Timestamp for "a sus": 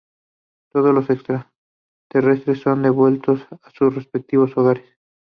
3.61-3.93